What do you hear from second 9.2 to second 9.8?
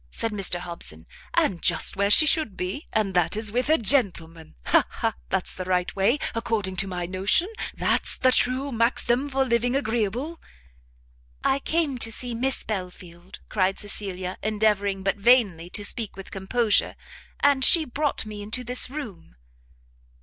for living